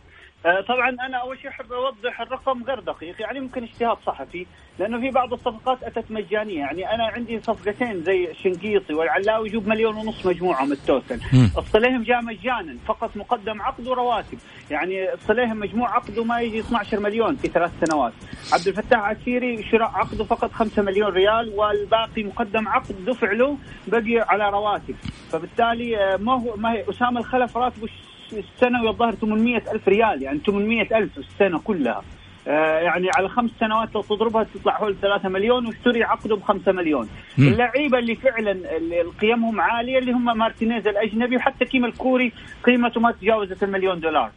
[0.47, 4.47] آه، طبعا أنا أول شيء أحب أوضح الرقم غير دقيق يعني ممكن اجتهاد صحفي
[4.79, 9.97] لأنه في بعض الصفقات أتت مجانية يعني أنا عندي صفقتين زي الشنقيطي والعلاوي يجوب مليون
[9.97, 11.21] ونص مجموعهم التوتل
[11.59, 14.39] الصليهم جاء مجانا فقط مقدم عقد ورواتب.
[14.71, 18.13] يعني الصليهم مجموع عقده ما يجي 12 مليون في ثلاث سنوات.
[18.53, 24.27] عبد الفتاح عسيري شراء عقده فقط 5 مليون ريال والباقي مقدم عقد دفع له بقي
[24.29, 24.95] على رواتب.
[25.31, 27.89] فبالتالي آه، ما هو ما هي أسامة الخلف راتبه
[28.39, 32.03] السنوي الظاهر 800 ألف ريال يعني 800 ألف السنة كلها.
[32.49, 36.73] آه يعني على خمس سنوات لو تضربها تطلع حول 3 مليون واشتري عقده ب 5
[36.73, 37.09] مليون.
[37.39, 42.33] اللعيبة اللي فعلا اللي قيمهم عالية اللي هم مارتينيز الأجنبي وحتى كيم الكوري
[42.65, 44.31] قيمته ما تجاوزت المليون دولار.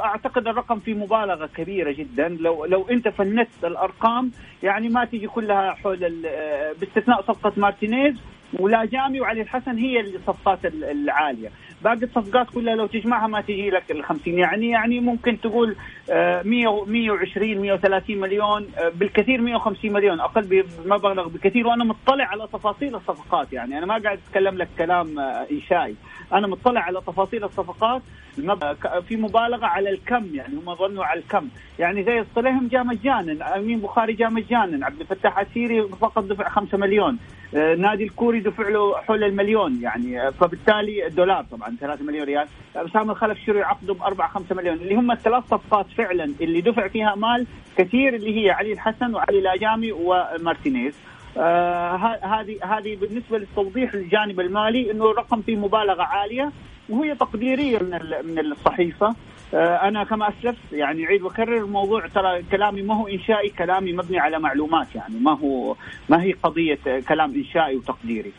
[0.00, 2.28] أعتقد الرقم فيه مبالغة كبيرة جدا.
[2.28, 4.30] لو لو أنت فندت الأرقام
[4.62, 6.14] يعني ما تيجي كلها حول
[6.80, 8.14] باستثناء صفقة مارتينيز
[8.60, 11.50] ولا جامي وعلي الحسن هي الصفقات العالية.
[11.84, 15.76] باقي الصفقات كلها لو تجمعها ما تجي لك ال 50 يعني يعني ممكن تقول
[16.08, 22.94] 100 120 130 مليون آه، بالكثير 150 مليون أقل بمبلغ بكثير وأنا مطلع على تفاصيل
[22.94, 23.52] الصفقات.
[23.52, 25.94] يعني أنا ما قاعد أتكلم لك كلام آه، إنشائي.
[26.32, 28.02] أنا مطلع على تفاصيل الصفقات
[29.08, 30.34] في مبالغة على الكم.
[30.34, 31.48] يعني هم ظنوا على الكم.
[31.78, 36.78] يعني زي الصليهم جاء مجانا أمين بخاري جاء مجانا عبد الفتاح السيري فقط دفع 5
[36.78, 37.18] مليون
[37.54, 39.82] آه، نادي الكوري دفع له حول المليون.
[39.82, 41.73] يعني فبالتالي دولار طبعا.
[41.80, 44.76] 3 مليون ريال اسامه الخلف شري عقده ب 4 5 مليون.
[44.76, 49.40] اللي هم الثلاث صفقات فعلا اللي دفع فيها مال كثير اللي هي علي الحسن وعلي
[49.40, 50.94] لاجامي ومارتينيز.
[51.38, 56.52] آه هذه هذه بالنسبة للتوضيح الجانب المالي إنه الرقم فيه مبالغة عالية
[56.88, 59.14] وهي تقديرية من من الصحيفة.
[59.54, 64.18] آه أنا كما أسلفت يعني عيد وكرر الموضوع ترى كلامي ما هو إنشائي كلامي مبني
[64.18, 65.76] على معلومات يعني ما هو
[66.08, 68.32] ما هي قضية كلام إنشائي وتقديري.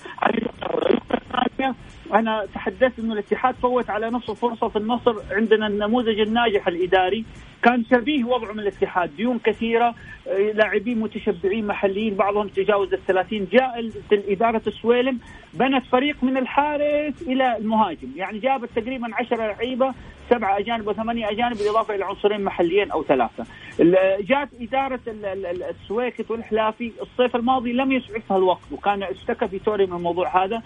[2.14, 7.26] أنا تحدثت إنه الاتحاد فوت على نفسه فرصة في النصر عندنا النموذج الناجح الإداري.
[7.64, 9.16] كان شبيه وضعه من الاتحاد.
[9.18, 9.96] ديون كثيرة
[10.28, 13.80] آه، لاعبين متشبعين محليين بعضهم تجاوز ال 30 جاء
[14.12, 15.20] الاداره السويلم
[15.54, 18.08] بنت فريق من الحارس إلى المهاجم.
[18.16, 19.94] يعني جابت تقريبا 10 لعيبة
[20.30, 23.46] سبعة أجانب وثمانية أجانب بالإضافة إلى عنصرين محليين أو ثلاثة.
[24.20, 26.92] جات إدارة السويكت والحلافي.
[27.02, 30.62] الصيف الماضي لم يسعفها الوقت وكان اشتكى فيتوري من الموضوع هذا.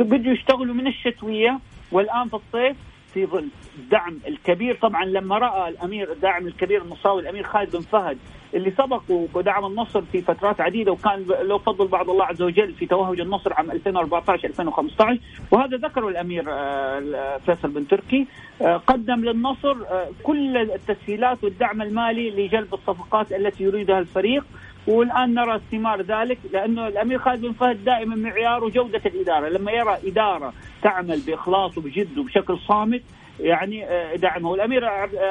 [0.00, 1.58] بدوا يشتغلوا من الشتوية
[1.92, 2.76] والآن في الصيف.
[3.14, 4.78] في ظل الدعم الكبير.
[4.82, 8.18] طبعا لما رأى الأمير الداعم الكبير المصاوي الأمير خالد بن فهد
[8.54, 12.86] اللي سبقوا ودعم النصر في فترات عديدة وكان له فضل بعض الله عز وجل في
[12.86, 15.18] توهج النصر عام 2014 2015
[15.50, 18.26] وهذا ذكره الأمير آه، فيصل بن تركي.
[18.62, 24.44] آه، قدم للنصر آه، كل التسهيلات والدعم المالي لجلب الصفقات التي يريدها الفريق.
[24.88, 29.98] والان نرى ثمار ذلك لأنه الأمير خالد بن فهد دائما معياره جوده الإدارة، لما يرى
[30.06, 33.02] إدارة تعمل بإخلاص وبجد وبشكل صامت
[33.40, 34.50] يعني آه، دعمه.
[34.50, 34.80] والأمير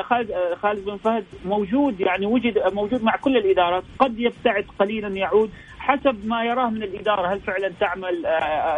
[0.04, 5.08] خالد آه، خالد بن فهد موجود يعني وجد موجود مع كل الإدارات قد يبتعد قليلا
[5.08, 5.50] يعود.
[5.88, 8.26] حسب ما يراه من الإدارة هل فعلا تعمل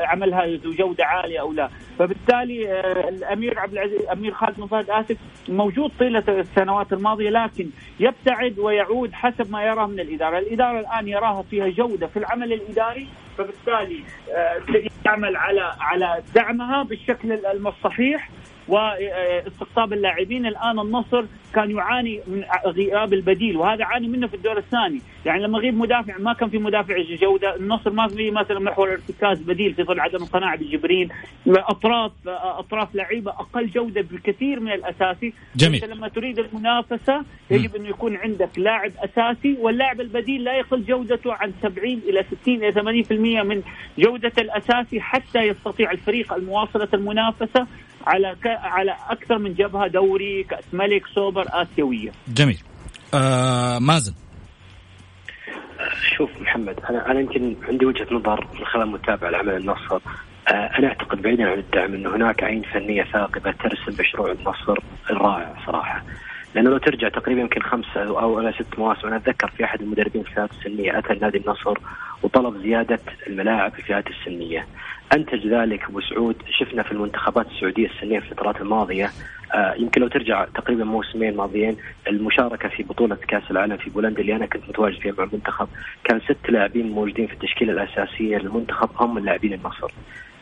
[0.06, 1.70] عملها ذو جودة عالية أو لا.
[2.00, 5.18] فبالتالي الأمير عبد العزيز الأمير خالد بن فهد آسف
[5.50, 7.70] موجود طيلة السنوات الماضية لكن
[8.00, 13.08] يبتعد ويعود حسب ما يراه من الإدارة، الإدارة الآن يراها فيها جودة في العمل الإداري
[13.38, 14.04] فبالتالي
[15.04, 18.30] تعمل على على دعمها بالشكل الصحيح
[18.70, 20.46] واستقطاب اللاعبين.
[20.46, 25.02] الآن النصر كان يعاني من غياب البديل وهذا عاني منه في الدور الثاني.
[25.26, 27.56] يعني لما غيب مدافع ما كان في مدافع جودة.
[27.56, 31.10] النصر ما في مثلا محور ارتكاز بديل في ظل عدم القناعه بالجبرين
[31.48, 35.34] أطراف أطراف لعيبة أقل جودة بكثير من الأساسي.
[35.56, 35.90] جميل.
[35.90, 41.54] لما تريد المنافسة يجب انه يكون عندك لاعب أساسي واللاعب البديل لا يقل جودته عن
[41.62, 43.62] 70 إلى 60 إلى 80% من
[43.98, 47.68] جودة الأساسي حتى يستطيع الفريق المواصلة المنافسة.
[48.10, 48.48] على ك...
[48.48, 52.12] على أكثر من جبهة دوري كأس ملك سوبر آسيوية.
[52.28, 52.60] جميل.
[53.14, 54.14] آه مازن.
[56.18, 60.00] شوف محمد أنا أنا يمكن عندي وجهة نظر من خلال متابعة لعمل النصر
[60.48, 64.78] آه أنا أعتقد بعيدا عن الدعم انه هناك عين فنية ثاقبة ترسم مشروع النصر
[65.10, 66.04] الرائع صراحة.
[66.56, 70.24] لأنه لو ترجع تقريبا يمكن خمسة أو إلى ست مواسم أنا أتذكر في أحد المدربين
[70.24, 71.78] في الفئات السنية أتى نادي النصر
[72.24, 74.68] وطلب زيادة الملاعب في الفئات السنية.
[75.14, 79.10] أنتج ذلك أبو سعود شفنا في المنتخبات السعودية السنيه في الفترات الماضية
[79.54, 84.36] آه يمكن لو ترجع تقريبا موسمين ماضيين المشاركة في بطولة كأس العالم في بولندا اللي
[84.36, 85.68] أنا كنت متواجد فيها مع المنتخب
[86.04, 89.92] كان ست لاعبين موجودين في التشكيلة الأساسية للمنتخب هم من لاعبين النصر.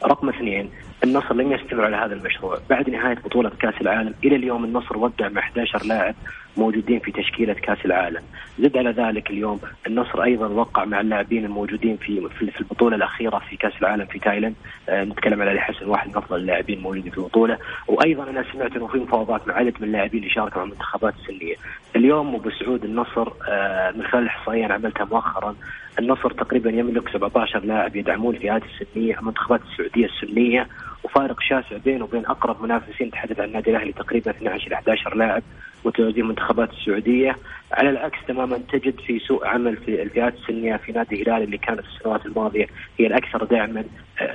[0.05, 0.69] رقم اثنين
[1.03, 5.29] النصر لم يستمر على هذا المشروع بعد نهاية بطولة كأس العالم إلى اليوم النصر ودع
[5.29, 6.15] مع 11 لاعب
[6.57, 8.21] موجودين في تشكيلة كأس العالم.
[8.59, 13.57] زد على ذلك اليوم النصر أيضا وقع مع اللاعبين الموجودين في في البطولة الأخيرة في
[13.57, 14.55] كأس العالم في تايلاند.
[14.89, 17.57] آه نتكلم على علي حسن واحد من افضل اللاعبين الموجودين في البطولة.
[17.87, 21.55] وأيضا أنا سمعت إنه في مفاوضات مع عدد من اللاعبين اللي شاركوا مع المنتخبات السنية.
[21.95, 25.55] اليوم أبو سعود النصر آه من خلال الاحصائيه أنا عملتها مؤخرا
[25.99, 30.67] النصر تقريبا يملك 17 لاعب يدعمون الفئات السنية المنتخبات السعودية السنية
[31.03, 35.43] وفارق شاسع بينه وبين أقرب منافسين تحدث عن النادي الأهلي تقريبا 12 إلى 11 لاعب.
[35.87, 37.37] متواجدين المنتخبات السعودية.
[37.71, 41.81] على العكس تماما تجد في سوق عمل في الفئات السنية في نادي الهلال اللي كانت
[41.81, 42.67] في السنوات الماضية
[42.99, 43.83] هي الأكثر دعما.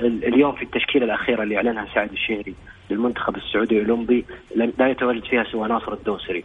[0.02, 2.54] اليوم في التشكيلة الأخيرة اللي أعلنها سعد الشهري
[2.90, 4.24] للمنتخب السعودي الاولمبي
[4.78, 6.44] لا يتواجد فيها سوى ناصر الدوسري.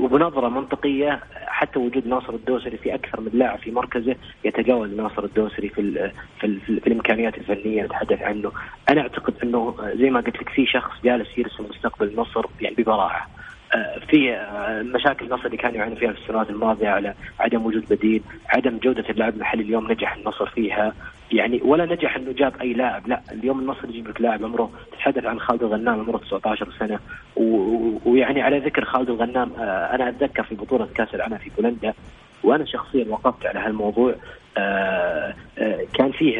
[0.00, 5.68] وبنظرة منطقية حتى وجود ناصر الدوسري في أكثر من لاعب في مركزه يتجاوز ناصر الدوسري
[5.68, 8.52] في في, ال في, الإمكانيات الفنية نتحدث عنه.
[8.90, 13.20] أنا أعتقد أنه زي ما قلت لك في شخص جالس يرسم مستقبل النصر يعني ببراعة.
[13.20, 13.37] آه،
[14.10, 18.22] في آه، مشاكل النصر اللي كان يعاني فيها في السنوات الماضية على عدم وجود بديل،
[18.48, 20.92] عدم جودة اللاعب المحلي اليوم نجح النصر فيها،
[21.32, 23.20] يعني ولا نجح إنه جاب أي لاعب لا.
[23.32, 26.98] اليوم النصر يجيب لك لاعب عمره تتحدث عن خالد الغنام عمره 19 سنة.
[28.06, 31.94] ويعني على ذكر خالد الغنام آه، أنا أتذكر في بطولة كأس العالم في بولندا
[32.44, 34.14] وأنا شخصيا وقفت على هالموضوع
[34.56, 35.34] آه،
[35.94, 36.36] كان فيه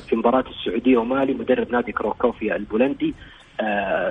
[0.00, 3.14] في مباراة السعودية ومالي مدرب نادي كروكوفيا البولندي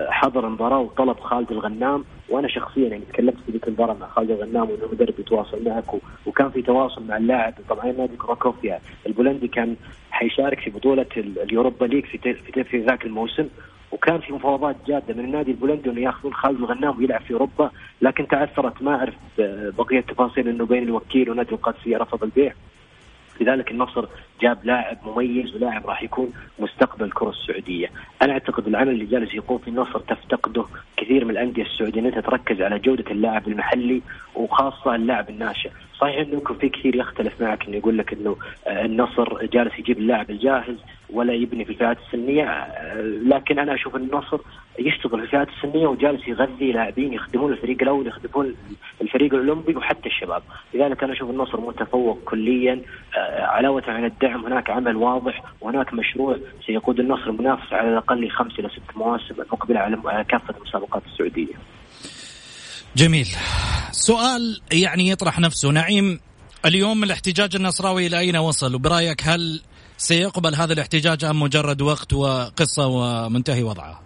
[0.09, 4.69] حضر المباراة وطلب خالد الغنام وأنا شخصيا يعني تكلمت في ذيك المباراة مع خالد الغنام
[4.69, 5.93] وإنه المدرب يتواصل معك
[6.25, 7.53] وكان في تواصل مع اللاعب.
[7.69, 9.75] طبعا نادي كروكوفيا البولندي كان
[10.11, 13.47] حيشارك في بطولة اليوروبا ليج في في, في ذاك الموسم.
[13.91, 17.69] وكان في مفاوضات جادة من النادي البولندي إنه يأخذون خالد الغنام ويلعب في أوروبا
[18.01, 19.13] لكن تعثرت ما أعرف
[19.77, 22.53] بقية التفاصيل إنه بين الوكيل ونادي القادسية رفض البيع.
[23.41, 24.05] لذلك النصر
[24.41, 27.91] جاب لاعب مميز ولاعب راح يكون مستقبل الكره السعودية،
[28.21, 30.65] أنا أعتقد العمل اللي جالس يقوم في النصر تفتقده
[30.97, 34.01] كثير من الأندية السعودية انها تركز على جودة اللاعب المحلي
[34.35, 35.69] وخاصة اللاعب الناشئ،
[35.99, 38.35] صحيح إنه يمكن في كثير يختلف معك إنه يقول لك إنه
[38.67, 40.77] آه، النصر جالس يجيب اللاعب الجاهز
[41.13, 44.39] ولا يبني في الفئات السنية آه، لكن أنا أشوف النصر
[44.79, 48.55] يشتغل في الفئات السنية وجالس يغذي لاعبين يخدمون الفريق الأول يخدمون
[49.01, 52.81] الفريق الأولمبي وحتى الشباب، لذلك أنا أشوف النصر متفوق كليا
[53.17, 58.59] آه، علاوه على الدعم هناك عمل واضح وهناك مشروع سيقود النصر منافس على الأقل خمس
[58.59, 61.53] إلى ست مواسم المقبله على كافة المسابقات السعودية.
[62.95, 63.27] جميل.
[63.91, 66.19] سؤال يعني يطرح نفسه نعيم
[66.65, 69.61] اليوم الاحتجاج النصراوي إلى أين وصل وبرايك هل
[70.03, 74.01] سيقبل هذا الاحتجاج أم مجرد وقت وقصة ومنتهي وضعه؟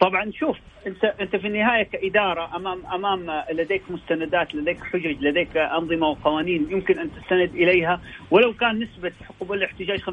[0.00, 6.08] طبعا شوف انت انت في النهاية كإدارة أمام أمام لديك مستندات لديك حجج لديك أنظمة
[6.08, 8.00] وقوانين يمكن أن تستند إليها.
[8.30, 10.06] ولو كان نسبة قبول الاحتجاج 50%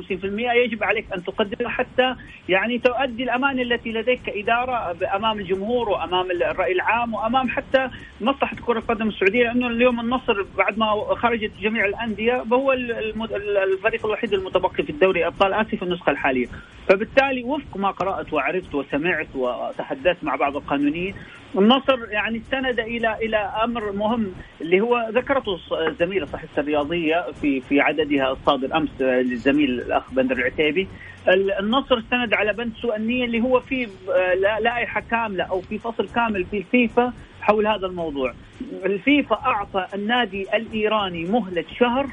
[0.56, 2.16] يجب عليك أن تقدمها حتى
[2.50, 7.90] يعني تؤدي الأمانة التي لديك كإدارة أمام الجمهور وأمام الرأي العام وأمام حتى
[8.22, 9.44] مصلحة كرة القدم السعودية.
[9.44, 15.54] لأنه اليوم النصر بعد ما خرجت جميع الأندية هو الفريق الوحيد المتبقي في الدوري أبطال
[15.54, 16.48] آسيا في النسخة الحالية.
[16.90, 21.16] فبالتالي وفق ما قرأت وعرفت وسمعت وتحدثت مع بعض القانونيين
[21.58, 27.82] النصر يعني استند إلى إلى أمر مهم اللي هو ذكرته الزميله صحيفه الرياضية في في
[27.82, 30.88] عددها الصادر أمس للزميل الأخ بندر العتيبي
[31.60, 33.88] النصر استند على بند سوء النية اللي هو في
[34.62, 38.34] لائحة كاملة أو في فصل كامل في الفيفا حول هذا الموضوع.
[38.86, 42.08] الفيفا أعطى النادي الإيراني مهلة شهر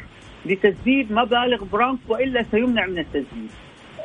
[0.47, 3.51] لتسديد مبالغ برانك وإلا سيمنع من التسديد.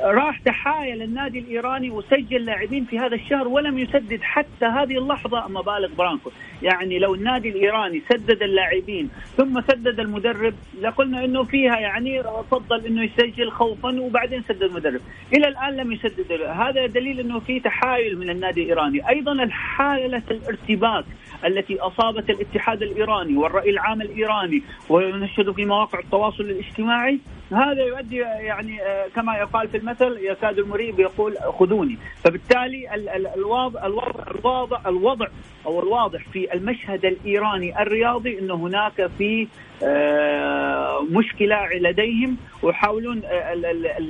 [0.02, 5.90] راح تحايل النادي الإيراني وسجل لاعبين في هذا الشهر ولم يسدد حتى هذه اللحظة مبالغ
[5.98, 6.32] برانكو،
[6.64, 13.04] يعني لو النادي الإيراني سدد اللاعبين ثم سدد المدرب لقلنا إنه فيها يعني فضل إنه
[13.04, 15.02] يسجل خوفا وبعدين سدد المدرب،
[15.34, 16.32] إلى الآن لم يسدد.
[16.42, 21.06] هذا دليل إنه في تحايل من النادي الإيراني، أيضا حاله الارتباك
[21.46, 27.20] التي أصابت الاتحاد الإيراني والرأي العام الإيراني ونشهد في مواقع التواصل الاجتماعي
[27.52, 31.98] هذا يؤدي يعني آه، كما يقال في المثل يكاد المريب يقول خذوني.
[32.24, 32.96] فبالتالي
[33.36, 35.28] الوضع الوضع الوضع الوضع
[35.66, 39.48] أو الواضح في المشهد الإيراني الرياضي إنه هناك في
[39.84, 43.54] آه، مشكلة لديهم ويحاولون آه،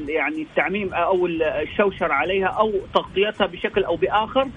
[0.07, 1.27] يعني التعميم أو
[1.61, 4.47] الشوشر عليها أو تغطيتها بشكل أو بآخر.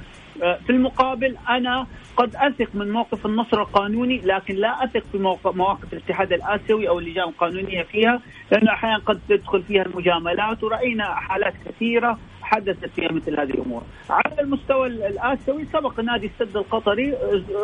[0.41, 6.33] في المقابل أنا قد أثق من موقف النصر القانوني لكن لا أثق في مواقف الاتحاد
[6.33, 8.21] الآسيوي أو اللجان القانونية فيها
[8.53, 13.83] لأنه أحيانا قد تدخل فيها المجاملات ورأينا حالات كثيرة حدثت فيها مثل هذه الأمور.
[14.11, 17.15] على المستوى الآسيوي سبق نادي السد القطري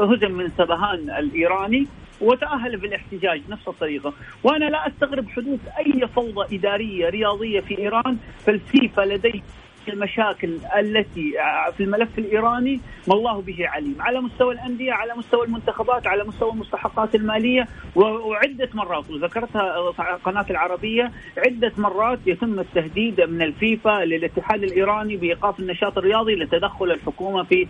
[0.01, 1.87] هزم من سبهان الإيراني
[2.21, 4.13] وتأهل بالاحتجاج نفس الطريقة
[4.45, 9.41] وأنا لا أستغرب حدوث أي فوضى إدارية رياضية في إيران فالفيفا لديه
[9.89, 11.33] المشاكل التي
[11.77, 13.97] في الملف الإيراني ما الله به عليم.
[14.01, 19.91] على مستوى الأندية على مستوى المنتخبات على مستوى المستحقات المالية وعدة مرات وذكرتها
[20.25, 27.43] قناة العربية عدة مرات يتم التهديد من الفيفا للاتحاد الإيراني بإيقاف النشاط الرياضي لتدخل الحكومة
[27.43, 27.67] في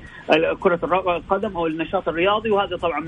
[0.61, 0.81] كرة
[1.16, 2.50] القدم أو النشاط الرياضي.
[2.50, 3.00] وهذا طبعا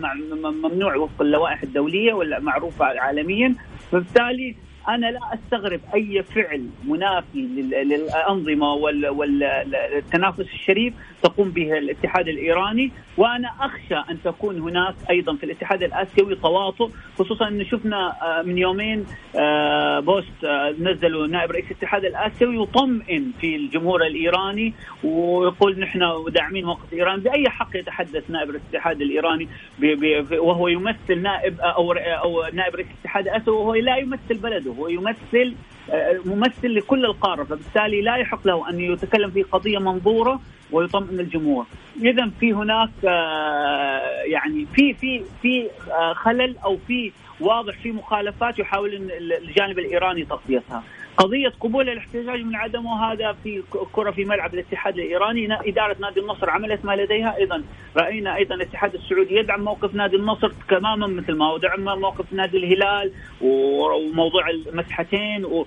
[0.65, 3.55] ممنوع وفق اللوائح الدولية والمعروفة عالميا.
[3.93, 4.57] فبالتالي
[4.89, 7.41] أنا لا أستغرب أي فعل منافي
[7.85, 8.73] للأنظمة
[9.11, 12.91] والتنافس الشريف تقوم به الاتحاد الإيراني.
[13.19, 18.59] وأنا أخشى أن تكون هناك أيضا في الاتحاد الآسيوي تواطؤ خصوصا انه شفنا آه، من
[18.59, 26.01] يومين آه، بوست آه، نزلوا نائب رئيس الاتحاد الآسيوي يطمئن في الجمهور الإيراني ويقول نحن
[26.29, 27.21] داعمين موقف إيران.
[27.21, 29.49] بأي حق يتحدث نائب رئيس الاتحاد الإيراني
[30.33, 35.55] وهو يمثل نائب أو أو نائب رئيس الاتحاد الآسيوي وهو لا يمثل بلده هو يمثل
[36.25, 40.41] ممثل لكل القارة فبالتالي لا يحق له أن يتكلم في قضية منظورة
[40.73, 41.67] ويطمئن الجمهور.
[42.03, 48.59] اذا في هناك آه، يعني في في في آه، خلل أو في واضح في مخالفات
[48.59, 50.83] يحاول الجانب الإيراني تغطيتها.
[51.19, 53.63] قضية قبول الاحتجاج من عدمه هذا في
[53.93, 55.49] كرة في ملعب الاتحاد الإيراني.
[55.69, 57.37] إدارة نادي النصر عملت ما لديها.
[57.37, 57.65] أيضا
[57.97, 62.57] رأينا أيضا الاتحاد السعودي يدعم موقف نادي النصر تماما مثل ما هو دعم موقف نادي
[62.57, 65.65] الهلال وموضوع المسحتين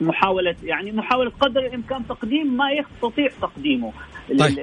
[0.00, 3.92] محاولة يعني محاولة قدر الإمكان تقديم ما يستطيع تقديمه
[4.38, 4.58] طيب.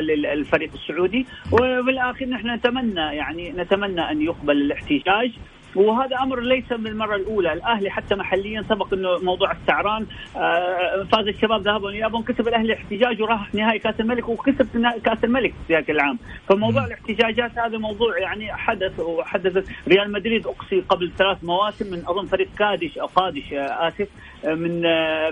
[0.00, 1.26] للفريق السعودي.
[1.52, 5.32] وبالآخر نحن نتمنى يعني نتمنى أن يقبل الاحتجاج.
[5.76, 10.06] وهذا أمر ليس من المرة الأولى، الأهلي حتى محليا سبق إنه موضوع السعران
[10.36, 14.66] آه، فاز الشباب ذهبوا ويابهم كسب الأهلي احتجاج وراح نهائي كأس الملك وكسب
[15.04, 16.18] كأس الملك في ذاك العام،
[16.48, 20.46] فموضوع الاحتجاجات هذا موضوع يعني حدث وحدث ريال مدريد.
[20.46, 24.08] أقصي قبل ثلاث مواسم من أظن فريق كادش أو قادش آه، آسف
[24.44, 24.82] آه، من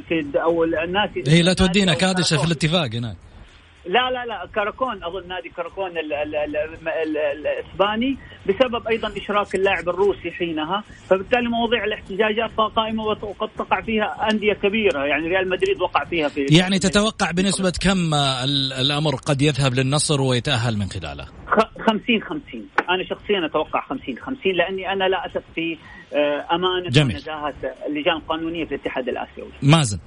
[0.09, 3.17] في أو الناس هي لا تودينا كادش في الاتفاق هناك.
[3.89, 5.91] لا لا لا كاراكون أظن نادي كاراكون
[7.07, 8.17] الإسباني
[8.47, 10.83] بسبب أيضا إشراك اللاعب الروسي حينها.
[11.11, 15.05] فبالتالي مواضيع الاحتجاجات قائمة وقد تقع فيها أندية كبيرة.
[15.05, 18.15] يعني ريال مدريد وقع فيها في يعني تتوقع بنسبة كم
[18.81, 21.27] الأمر قد يذهب للنصر ويتأهل من خلاله؟
[21.89, 25.79] 50 50 أنا شخصيا أتوقع 50 50 لأني أنا لا أثق في
[26.15, 27.55] آه، أمانة ونزاهه
[27.87, 29.49] اللجان القانونية في الاتحاد الآسيوي.
[29.63, 29.99] مازن.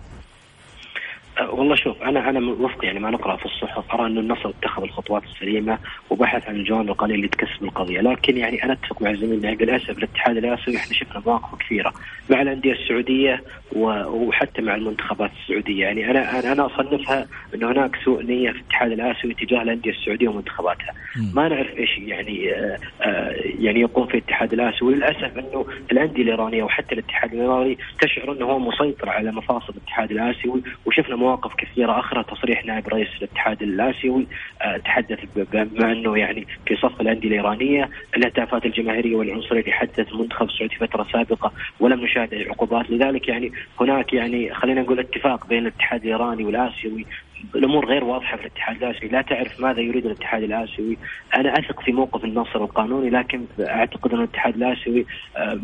[1.49, 5.23] والله شوف أنا أنا وفق يعني ما نقرأ في الصحف أرى انه النصر اتخذ الخطوات
[5.23, 5.77] السليمة
[6.09, 10.37] وبحث عن الجوانب القانونيه اللي تكسب القضية، لكن يعني أنا أتفق مع زميلنا للاسف الاتحاد
[10.37, 11.93] الآسيوي إحنا شفنا مواقف كثيرة
[12.29, 13.43] مع الأندية السعودية
[13.75, 19.33] وحتى مع المنتخبات السعودية، يعني أنا أنا أصنفها انه هناك سوء نية في الاتحاد الآسيوي
[19.33, 20.93] تجاه الأندية السعودية ومنتخباتها،
[21.33, 26.63] ما نعرف إيش يعني آه، آه، يعني يقوم في الاتحاد الآسيوي، وللاسف أنه الأندية الإيرانية
[26.63, 32.23] وحتى الاتحاد الإيراني تشعر أنه هو مسيطر على مفاصل الاتحاد الآسيوي وشفنا مواقف كثيرة أخرى
[32.23, 34.27] تصريح نائب رئيس الاتحاد الاسيوي
[34.61, 40.45] آه، تحدث بما أنه يعني في صف الأندية الإيرانية الهتافات الجماهيرية والعنصرية اللي حدثت المنتخب
[40.49, 46.01] السعودي فترة سابقة ولم نشاهد عقوبات لذلك يعني هناك يعني خلينا نقول اتفاق بين الاتحاد
[46.03, 47.05] الإيراني والآسيوي
[47.55, 50.97] الأمور غير واضحة في الاتحاد الآسيوي، لا تعرف ماذا يريد الاتحاد الآسيوي،
[51.37, 55.05] أنا أثق في موقف النصر القانوني لكن أعتقد أن الاتحاد الآسيوي
[55.37, 55.59] آه،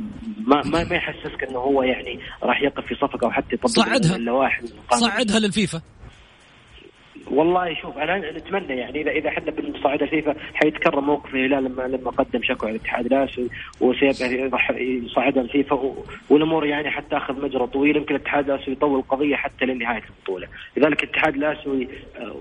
[0.47, 4.17] ما ما ما يحسسك أنه هو يعني راح يقف في صفك أو حتى يطبق صعدها.
[4.91, 5.82] صعدها للفيفا.
[7.32, 12.11] والله شوف أنا نتمنى يعني اذا إذا إحنا بنصعد الفيفا حيتكرر موقف الهلال لما لما
[12.11, 13.49] قدم شكوى على الاتحاد الاسيوي
[14.53, 15.93] راح يصعدها الفيفا
[16.30, 20.47] والأمور يعني حتاخذ مجرى طويل يمكن الاتحاد الاسيوي يطول القضية حتى لنهاية البطولة،
[20.78, 21.88] لذلك الاتحاد الاسيوي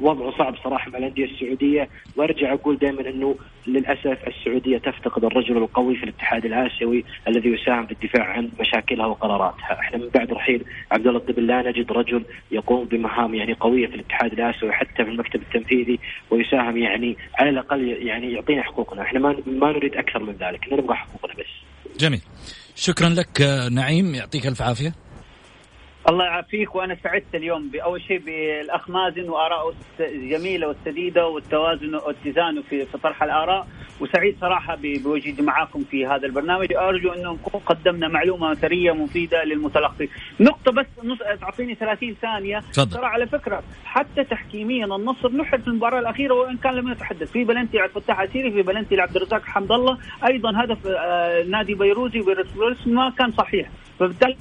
[0.01, 1.89] وضعه صعب صراحة مع الأندية السعودية.
[2.17, 7.93] وأرجع أقول دائما إنه للأسف السعودية تفتقد الرجل القوي في الاتحاد الآسيوي الذي يساهم في
[7.93, 13.35] الدفاع عن مشاكلها وقراراتها، إحنا من بعد رحيل عبد الله لا نجد رجل يقوم بمهام
[13.35, 14.73] يعني قوية في الاتحاد الآسيوي.
[14.77, 15.99] حتى في المكتب التنفيذي
[16.31, 20.97] ويساهم يعني على الأقل يعني يعطينا حقوقنا، إحنا ما ما نريد أكثر من ذلك، نبغى
[20.97, 21.53] حقوقنا بس.
[21.99, 22.21] جميل.
[22.75, 23.41] شكرا لك
[23.73, 24.93] نعيم يعطيك ألف عافية.
[26.09, 32.87] الله يعافيك وأنا سعدت اليوم بأول شيء بالأخ مازن وارائه الجميله والسديدة والتوازن واتزانه في
[32.87, 33.67] في طرح الآراء
[34.01, 36.73] وسعيد صراحة بوجودي معاكم في هذا البرنامج.
[36.73, 40.09] أرجو انه نكون قدمنا معلومة ثريه مفيدة للمتلقي.
[40.41, 42.63] نقطة بس نص تعطيني 30 ثانية.
[42.75, 47.33] ترى على فكرة حتى تحكيميا النصر نحت في المباراة الأخيرة وإن كان لم يتحدث.
[47.33, 49.99] في بلنتي عبد الفتاح عسيري في بلنتي لعبد الرزاق حمد الله.
[50.27, 53.69] أيضا هدف آه، نادي بيروزي بيروس ما كان صحيح.
[53.99, 54.37] فبالتالي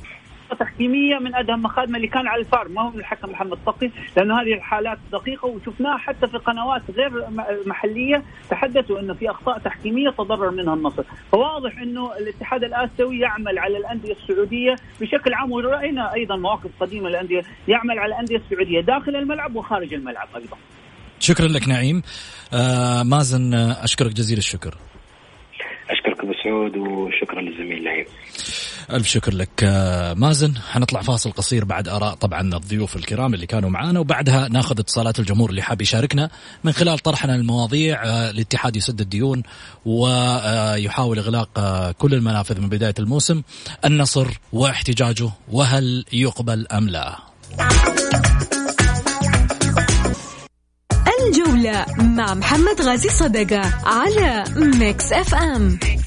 [0.54, 4.42] تحكيمية من أدهم مخادمه اللي كان على الفار ما هو من الحكم محمد تقي لأنه
[4.42, 7.12] هذه الحالات دقيقة وشفناها حتى في قنوات غير
[7.66, 13.78] محلية تحدثوا إنه في أخطاء تحكيمية تضرر منها النصر، فواضح إنه الاتحاد الآسيوي يعمل على
[13.78, 19.56] الأندية السعودية بشكل عام ورأينا أيضا مواقف قديمة للأندية يعمل على الأندية السعودية داخل الملعب
[19.56, 20.58] وخارج الملعب أيضا.
[21.20, 22.02] شكرا لك نعيم
[22.54, 24.76] آه مازن أشكرك جزيل الشكر.
[25.90, 28.06] أشكرك ابو سعود وشكرا للزميل نعيم.
[28.92, 30.54] ألف شكر لك آه، مازن.
[30.72, 35.50] حنطلع فاصل قصير بعد آراء طبعا الضيوف الكرام اللي كانوا معانا وبعدها ناخذ اتصالات الجمهور
[35.50, 36.30] اللي حاب يشاركنا
[36.64, 39.44] من خلال طرحنا المواضيع آه، الاتحاد يسد الديون
[39.86, 43.42] ويحاول إغلاق آه، كل المنافذ من بداية الموسم.
[43.86, 47.16] النصر واحتجاجه وهل يقبل أم لا؟
[51.28, 56.05] الجولة مع محمد غازي صدقة على Mix FM, Mix FM.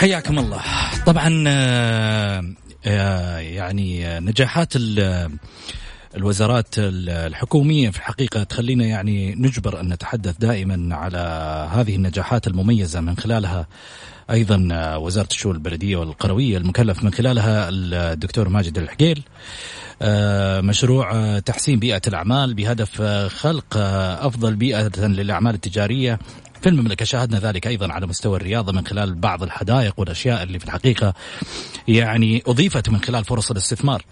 [0.00, 0.60] حياكم الله.
[1.06, 2.44] طبعا آه،
[2.86, 4.72] آه، يعني نجاحات
[6.16, 11.18] الوزارات الحكومية في الحقيقة تخلينا يعني نجبر أن نتحدث دائما على
[11.72, 13.66] هذه النجاحات المميزة من خلالها
[14.30, 19.22] أيضا آه، وزارة الشؤون البلدية والقروية المكلف من خلالها الدكتور ماجد الحقيل.
[20.02, 23.76] آه، مشروع تحسين بيئة الأعمال بهدف خلق
[24.20, 26.18] أفضل بيئة للأعمال التجارية
[26.62, 30.64] في المملكة شاهدنا ذلك أيضا على مستوى الرياضة من خلال بعض الحدائق والأشياء اللي في
[30.64, 31.14] الحقيقة
[31.88, 34.04] يعني أضيفت من خلال فرص الاستثمار.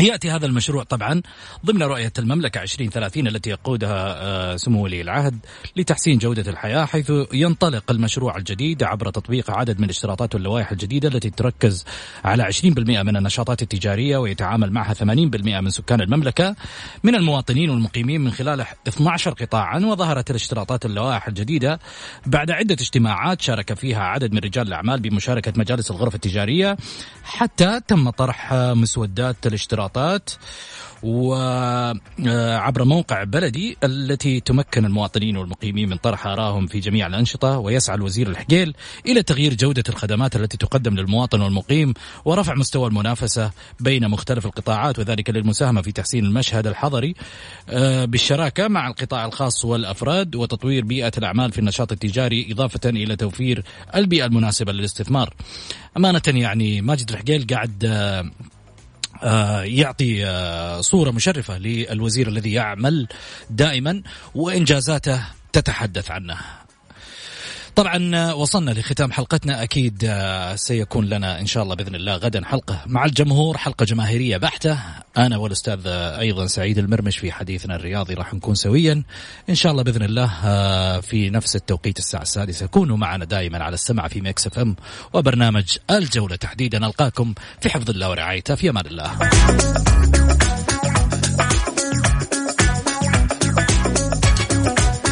[0.00, 1.22] يأتي هذا المشروع طبعا
[1.66, 5.38] ضمن رؤية المملكة 2030 التي يقودها آه، سمو ولي العهد
[5.76, 11.30] لتحسين جودة الحياة حيث ينطلق المشروع الجديد عبر تطبيق عدد من الاشتراطات واللوائح الجديدة التي
[11.30, 11.84] تركز
[12.24, 16.56] على 20% من النشاطات التجارية ويتعامل معها 80% من سكان المملكة.
[17.04, 21.80] من المواطنين والمقيمين من خلال 12 قطاعا وظهرت الاشتراطات اللوائح الجديدة
[22.26, 26.76] بعد عدة اجتماعات شارك فيها عدد من رجال الأعمال بمشاركة مجالس الغرف التجارية
[27.24, 30.30] حتى تم طرح مسودات الاشتراطات الاشتراطات
[31.04, 38.28] وعبر موقع بلدي التي تمكن المواطنين والمقيمين من طرح آرائهم في جميع الأنشطة ويسعى الوزير
[38.28, 38.74] الحقيل
[39.06, 45.30] إلى تغيير جودة الخدمات التي تقدم للمواطن والمقيم ورفع مستوى المنافسة بين مختلف القطاعات وذلك
[45.30, 47.14] للمساهمة في تحسين المشهد الحضري
[47.68, 53.64] آه، بالشراكة مع القطاع الخاص والأفراد وتطوير بيئة الأعمال في النشاط التجاري إضافة إلى توفير
[53.94, 55.34] البيئة المناسبة للاستثمار.
[55.96, 58.30] أمانة يعني ماجد الحقيل قاعد آه،
[59.62, 63.08] يعطي آه، صورة مشرفة للوزير الذي يعمل
[63.50, 64.02] دائما
[64.34, 66.63] وإنجازاته تتحدث عنه.
[67.76, 69.62] طبعا وصلنا لختام حلقتنا.
[69.62, 74.36] أكيد آه، سيكون لنا إن شاء الله بإذن الله غدا حلقة مع الجمهور حلقة جماهيرية
[74.36, 74.78] بحتة.
[75.18, 79.02] أنا والأستاذ أيضا سعيد المرمش في حديثنا الرياضي راح نكون سويا.
[79.50, 83.74] إن شاء الله بإذن الله آه، في نفس التوقيت الساعة السادسة كونوا معنا دائما على
[83.74, 84.76] السمع في Mix FM
[85.12, 86.86] وبرنامج الجولة تحديدا.
[86.86, 88.54] ألقاكم في حفظ الله ورعايته.
[88.54, 89.18] في أمان الله.